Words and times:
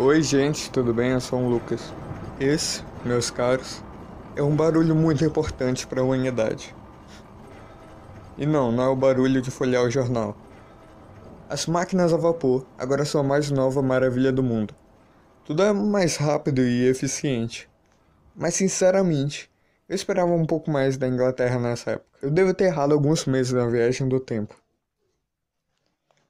Oi, 0.00 0.22
gente, 0.22 0.70
tudo 0.70 0.94
bem? 0.94 1.10
Eu 1.10 1.20
sou 1.20 1.40
o 1.40 1.48
Lucas. 1.48 1.92
Esse, 2.38 2.84
meus 3.04 3.32
caros, 3.32 3.82
é 4.36 4.42
um 4.44 4.54
barulho 4.54 4.94
muito 4.94 5.24
importante 5.24 5.88
para 5.88 6.00
a 6.00 6.04
humanidade. 6.04 6.72
E 8.36 8.46
não, 8.46 8.70
não 8.70 8.84
é 8.84 8.88
o 8.88 8.94
barulho 8.94 9.42
de 9.42 9.50
folhear 9.50 9.82
o 9.82 9.90
jornal. 9.90 10.36
As 11.48 11.66
máquinas 11.66 12.12
a 12.12 12.16
vapor 12.16 12.64
agora 12.78 13.04
são 13.04 13.22
a 13.22 13.24
mais 13.24 13.50
nova 13.50 13.82
maravilha 13.82 14.30
do 14.30 14.40
mundo. 14.40 14.72
Tudo 15.44 15.64
é 15.64 15.72
mais 15.72 16.16
rápido 16.16 16.62
e 16.62 16.86
eficiente. 16.86 17.68
Mas 18.36 18.54
sinceramente, 18.54 19.50
eu 19.88 19.96
esperava 19.96 20.30
um 20.30 20.46
pouco 20.46 20.70
mais 20.70 20.96
da 20.96 21.08
Inglaterra 21.08 21.58
nessa 21.58 21.90
época. 21.90 22.18
Eu 22.22 22.30
devo 22.30 22.54
ter 22.54 22.66
errado 22.66 22.92
alguns 22.92 23.26
meses 23.26 23.52
na 23.52 23.66
viagem 23.66 24.08
do 24.08 24.20
tempo. 24.20 24.54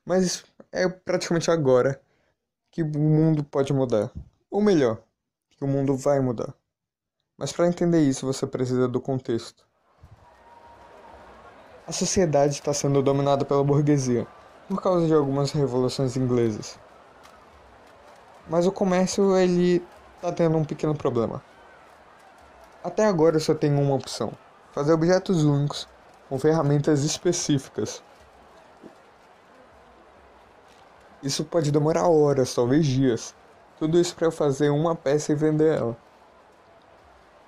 Mas 0.07 0.43
é 0.73 0.89
praticamente 0.89 1.51
agora 1.51 2.01
que 2.71 2.83
o 2.83 2.87
mundo 2.87 3.43
pode 3.45 3.73
mudar. 3.73 4.11
Ou 4.51 4.61
melhor, 4.61 4.99
que 5.51 5.65
o 5.65 5.69
mundo 5.69 5.97
vai 5.97 6.21
mudar. 6.21 6.55
Mas 7.37 7.53
para 7.53 7.69
entender 7.69 8.01
isso, 8.01 8.27
você 8.27 8.47
precisa 8.47 8.89
do 8.89 9.01
contexto. 9.01 9.67
A 11.87 11.93
sociedade 11.93 12.55
está 12.55 12.73
sendo 12.73 13.03
dominada 13.03 13.45
pela 13.45 13.65
burguesia 13.65 14.27
por 14.69 14.83
causa 14.83 15.07
de 15.07 15.15
algumas 15.15 15.53
revoluções 15.53 16.17
inglesas. 16.17 16.79
Mas 18.49 18.67
o 18.67 18.73
comércio 18.73 19.37
ele 19.37 19.83
está 20.17 20.33
tendo 20.33 20.59
um 20.59 20.65
pequeno 20.65 20.95
problema. 20.95 21.43
Até 22.85 23.07
agora 23.07 23.37
eu 23.37 23.41
só 23.41 23.55
tenho 23.55 23.81
uma 23.81 23.95
opção: 23.95 24.33
fazer 24.73 24.93
objetos 24.93 25.45
únicos 25.45 25.89
com 26.29 26.39
ferramentas 26.39 27.05
específicas. 27.05 28.03
Isso 31.23 31.45
pode 31.45 31.73
demorar 31.73 32.09
horas, 32.09 32.55
talvez 32.55 32.87
dias. 32.87 33.35
Tudo 33.79 33.99
isso 33.99 34.15
para 34.15 34.27
eu 34.27 34.33
fazer 34.33 34.71
uma 34.71 34.95
peça 34.95 35.33
e 35.33 35.35
vender 35.35 35.79
ela. 35.79 35.97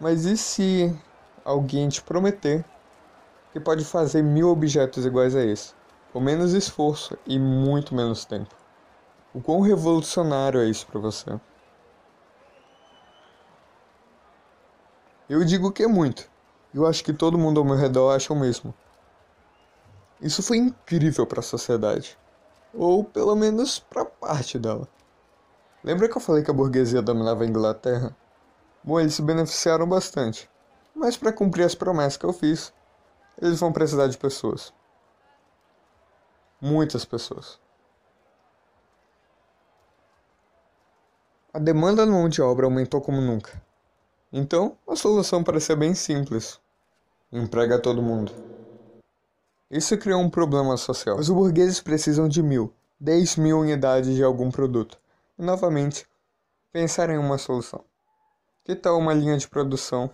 Mas 0.00 0.24
e 0.24 0.36
se 0.36 0.96
alguém 1.44 1.88
te 1.88 2.02
prometer 2.02 2.64
que 3.52 3.60
pode 3.60 3.84
fazer 3.84 4.22
mil 4.22 4.48
objetos 4.48 5.04
iguais 5.04 5.36
a 5.36 5.44
esse, 5.44 5.74
com 6.12 6.20
menos 6.20 6.52
esforço 6.52 7.16
e 7.26 7.38
muito 7.38 7.94
menos 7.94 8.24
tempo? 8.24 8.54
O 9.32 9.40
quão 9.40 9.60
revolucionário 9.60 10.60
é 10.60 10.64
isso 10.66 10.86
para 10.86 10.98
você? 10.98 11.38
Eu 15.28 15.44
digo 15.44 15.70
que 15.70 15.84
é 15.84 15.86
muito. 15.86 16.28
Eu 16.74 16.86
acho 16.86 17.04
que 17.04 17.12
todo 17.12 17.38
mundo 17.38 17.60
ao 17.60 17.64
meu 17.64 17.76
redor 17.76 18.10
acha 18.10 18.32
o 18.32 18.36
mesmo. 18.36 18.74
Isso 20.20 20.42
foi 20.42 20.56
incrível 20.56 21.26
para 21.26 21.38
a 21.38 21.42
sociedade, 21.42 22.18
ou 22.74 23.04
pelo 23.04 23.34
menos 23.34 23.78
para 23.78 24.04
parte 24.04 24.58
dela. 24.58 24.88
Lembra 25.82 26.08
que 26.08 26.16
eu 26.16 26.20
falei 26.20 26.42
que 26.42 26.50
a 26.50 26.54
burguesia 26.54 27.00
dominava 27.00 27.44
a 27.44 27.46
Inglaterra? 27.46 28.16
Bom, 28.82 29.00
eles 29.00 29.14
se 29.14 29.22
beneficiaram 29.22 29.88
bastante, 29.88 30.48
mas 30.94 31.16
para 31.16 31.32
cumprir 31.32 31.64
as 31.64 31.74
promessas 31.74 32.16
que 32.16 32.24
eu 32.24 32.32
fiz, 32.32 32.72
eles 33.40 33.58
vão 33.60 33.72
precisar 33.72 34.06
de 34.06 34.18
pessoas. 34.18 34.72
Muitas 36.60 37.04
pessoas. 37.04 37.58
A 41.52 41.58
demanda 41.58 42.06
na 42.06 42.12
mão 42.12 42.28
de 42.28 42.40
obra 42.40 42.66
aumentou 42.66 43.00
como 43.00 43.20
nunca. 43.20 43.60
Então, 44.32 44.76
a 44.86 44.94
solução 44.94 45.42
parecia 45.42 45.74
bem 45.74 45.94
simples: 45.94 46.60
emprega 47.32 47.78
todo 47.78 48.02
mundo. 48.02 48.59
Isso 49.70 49.96
criou 49.96 50.20
um 50.20 50.28
problema 50.28 50.76
social. 50.76 51.16
Os 51.16 51.30
burgueses 51.30 51.80
precisam 51.80 52.28
de 52.28 52.42
mil, 52.42 52.74
dez 52.98 53.36
mil 53.36 53.60
unidades 53.60 54.16
de 54.16 54.24
algum 54.24 54.50
produto. 54.50 54.98
E, 55.38 55.42
novamente, 55.42 56.08
pensar 56.72 57.08
em 57.08 57.16
uma 57.16 57.38
solução. 57.38 57.84
Que 58.64 58.74
tal 58.74 58.98
uma 58.98 59.14
linha 59.14 59.38
de 59.38 59.46
produção 59.46 60.10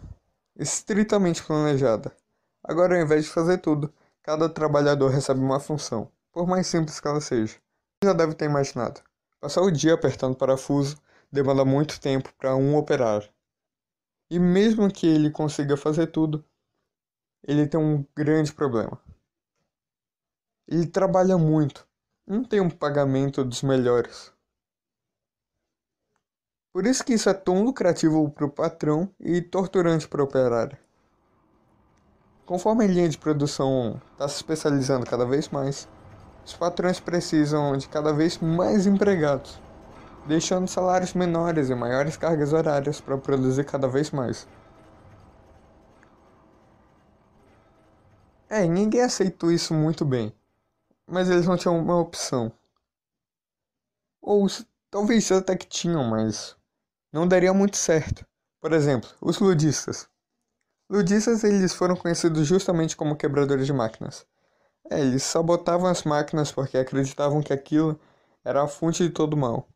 estritamente 0.58 1.42
planejada? 1.42 2.12
Agora, 2.62 2.96
ao 2.96 3.02
invés 3.02 3.24
de 3.24 3.30
fazer 3.30 3.56
tudo, 3.56 3.90
cada 4.22 4.46
trabalhador 4.46 5.08
recebe 5.10 5.40
uma 5.40 5.58
função, 5.58 6.10
por 6.30 6.46
mais 6.46 6.66
simples 6.66 7.00
que 7.00 7.08
ela 7.08 7.20
seja. 7.22 7.56
Já 8.04 8.12
deve 8.12 8.34
ter 8.34 8.44
imaginado. 8.44 9.00
Passar 9.40 9.62
o 9.62 9.70
dia 9.70 9.94
apertando 9.94 10.36
parafuso 10.36 10.98
demanda 11.32 11.64
muito 11.64 11.98
tempo 11.98 12.30
para 12.36 12.54
um 12.54 12.76
operário. 12.76 13.30
E 14.30 14.38
mesmo 14.38 14.92
que 14.92 15.06
ele 15.06 15.30
consiga 15.30 15.78
fazer 15.78 16.08
tudo, 16.08 16.44
ele 17.42 17.66
tem 17.66 17.80
um 17.80 18.04
grande 18.14 18.52
problema. 18.52 19.00
Ele 20.68 20.86
trabalha 20.86 21.38
muito, 21.38 21.86
não 22.26 22.44
tem 22.44 22.60
um 22.60 22.70
pagamento 22.70 23.44
dos 23.44 23.62
melhores. 23.62 24.32
Por 26.72 26.86
isso 26.86 27.04
que 27.04 27.14
isso 27.14 27.28
é 27.28 27.34
tão 27.34 27.64
lucrativo 27.64 28.30
para 28.30 28.44
o 28.44 28.50
patrão 28.50 29.08
e 29.18 29.40
torturante 29.40 30.06
para 30.06 30.20
o 30.20 30.24
operário. 30.24 30.76
Conforme 32.44 32.84
a 32.84 32.88
linha 32.88 33.08
de 33.08 33.18
produção 33.18 34.00
está 34.12 34.28
se 34.28 34.36
especializando 34.36 35.06
cada 35.06 35.24
vez 35.24 35.48
mais, 35.48 35.88
os 36.44 36.54
patrões 36.54 37.00
precisam 37.00 37.76
de 37.76 37.88
cada 37.88 38.12
vez 38.12 38.38
mais 38.38 38.86
empregados 38.86 39.60
deixando 40.26 40.66
salários 40.66 41.14
menores 41.14 41.70
e 41.70 41.74
maiores 41.74 42.16
cargas 42.16 42.52
horárias 42.52 43.00
para 43.00 43.16
produzir 43.16 43.64
cada 43.64 43.88
vez 43.88 44.10
mais. 44.10 44.46
É, 48.48 48.66
ninguém 48.66 49.02
aceitou 49.02 49.50
isso 49.50 49.74
muito 49.74 50.04
bem, 50.04 50.32
mas 51.06 51.30
eles 51.30 51.46
não 51.46 51.56
tinham 51.56 51.78
uma 51.78 51.98
opção. 51.98 52.52
Ou 54.20 54.46
talvez 54.90 55.30
até 55.30 55.56
que 55.56 55.66
tinham, 55.66 56.04
mas 56.04 56.56
não 57.12 57.26
daria 57.26 57.54
muito 57.54 57.76
certo. 57.76 58.26
Por 58.60 58.72
exemplo, 58.72 59.08
os 59.20 59.38
ludistas. 59.38 60.08
Ludistas 60.90 61.44
eles 61.44 61.72
foram 61.74 61.96
conhecidos 61.96 62.46
justamente 62.46 62.96
como 62.96 63.16
quebradores 63.16 63.66
de 63.66 63.72
máquinas. 63.72 64.26
É, 64.90 65.00
eles 65.00 65.22
sabotavam 65.22 65.88
as 65.88 66.04
máquinas 66.04 66.52
porque 66.52 66.78
acreditavam 66.78 67.42
que 67.42 67.52
aquilo 67.52 67.98
era 68.44 68.62
a 68.62 68.68
fonte 68.68 69.02
de 69.06 69.10
todo 69.10 69.36
mal. 69.36 69.68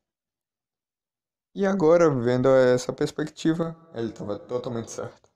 E 1.55 1.67
agora, 1.67 2.09
vendo 2.11 2.49
essa 2.49 2.93
perspectiva, 2.93 3.77
ele 3.95 4.11
estava 4.11 4.39
totalmente 4.39 4.91
certo. 4.91 5.31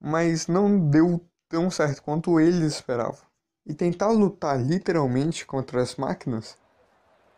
Mas 0.00 0.46
não 0.46 0.88
deu 0.90 1.20
tão 1.50 1.68
certo 1.68 2.02
quanto 2.02 2.40
eles 2.40 2.74
esperavam. 2.74 3.18
E 3.66 3.74
tentar 3.74 4.08
lutar 4.08 4.58
literalmente 4.58 5.44
contra 5.44 5.82
as 5.82 5.96
máquinas 5.96 6.56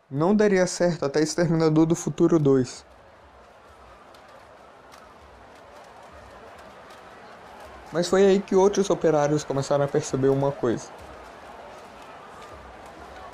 não 0.09 0.35
daria 0.35 0.65
certo 0.67 1.03
até 1.03 1.19
Exterminador 1.19 1.87
do 1.87 1.95
Futuro 1.95 2.37
2. 2.39 2.85
Mas 7.91 8.07
foi 8.07 8.25
aí 8.25 8.39
que 8.39 8.55
outros 8.55 8.89
operários 8.89 9.43
começaram 9.43 9.83
a 9.83 9.87
perceber 9.87 10.29
uma 10.29 10.51
coisa. 10.51 10.87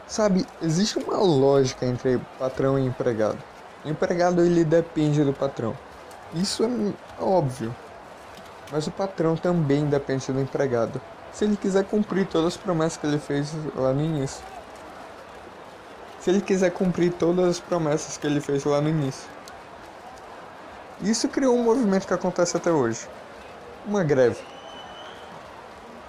Sabe, 0.07 0.45
existe 0.61 0.97
uma 0.97 1.17
lógica 1.17 1.85
entre 1.85 2.19
patrão 2.39 2.79
e 2.79 2.85
empregado. 2.85 3.37
O 3.85 3.89
empregado 3.89 4.41
ele 4.41 4.65
depende 4.65 5.23
do 5.23 5.33
patrão. 5.33 5.77
Isso 6.33 6.63
é 6.63 7.23
óbvio. 7.23 7.73
Mas 8.71 8.87
o 8.87 8.91
patrão 8.91 9.35
também 9.35 9.85
depende 9.85 10.31
do 10.31 10.39
empregado. 10.39 11.01
Se 11.33 11.45
ele 11.45 11.57
quiser 11.57 11.85
cumprir 11.85 12.27
todas 12.27 12.53
as 12.53 12.57
promessas 12.57 12.97
que 12.97 13.07
ele 13.07 13.19
fez 13.19 13.51
lá 13.75 13.93
no 13.93 14.01
início. 14.01 14.43
Se 16.19 16.29
ele 16.29 16.41
quiser 16.41 16.71
cumprir 16.71 17.11
todas 17.13 17.47
as 17.47 17.59
promessas 17.59 18.17
que 18.17 18.27
ele 18.27 18.41
fez 18.41 18.63
lá 18.65 18.81
no 18.81 18.89
início. 18.89 19.27
Isso 21.01 21.29
criou 21.29 21.55
um 21.55 21.63
movimento 21.63 22.05
que 22.05 22.13
acontece 22.13 22.57
até 22.57 22.71
hoje. 22.71 23.07
Uma 23.85 24.03
greve. 24.03 24.39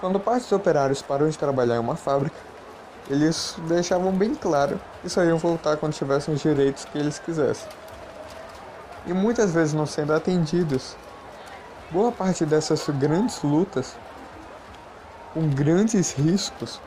Quando 0.01 0.19
parte 0.19 0.43
dos 0.43 0.51
operários 0.51 1.01
param 1.01 1.29
de 1.29 1.37
trabalhar 1.37 1.75
em 1.75 1.79
uma 1.79 1.95
fábrica, 1.95 2.35
eles 3.09 3.55
deixavam 3.67 4.11
bem 4.11 4.35
claro 4.35 4.79
que 5.01 5.09
só 5.09 5.23
iam 5.23 5.37
voltar 5.37 5.77
quando 5.77 5.93
tivessem 5.93 6.33
os 6.33 6.41
direitos 6.41 6.85
que 6.85 6.97
eles 6.97 7.19
quisessem. 7.19 7.69
E 9.05 9.13
muitas 9.13 9.51
vezes 9.51 9.73
não 9.73 9.85
sendo 9.85 10.13
atendidos, 10.13 10.95
boa 11.91 12.11
parte 12.11 12.45
dessas 12.45 12.87
grandes 12.89 13.41
lutas, 13.43 13.97
com 15.33 15.47
grandes 15.49 16.13
riscos, 16.13 16.79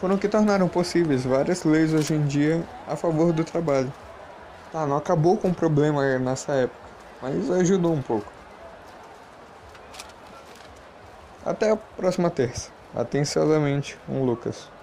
foram 0.00 0.16
que 0.16 0.28
tornaram 0.28 0.68
possíveis 0.68 1.24
várias 1.24 1.64
leis 1.64 1.92
hoje 1.92 2.14
em 2.14 2.26
dia 2.26 2.66
a 2.88 2.96
favor 2.96 3.32
do 3.32 3.44
trabalho. 3.44 3.92
Tá, 4.72 4.86
não 4.86 4.96
acabou 4.96 5.36
com 5.36 5.48
o 5.48 5.54
problema 5.54 6.18
nessa 6.18 6.52
época, 6.52 6.80
mas 7.22 7.50
ajudou 7.50 7.92
um 7.92 8.02
pouco. 8.02 8.32
Até 11.44 11.70
a 11.70 11.76
próxima 11.76 12.30
terça. 12.30 12.70
Atenciosamente, 12.94 13.98
um 14.08 14.24
Lucas. 14.24 14.73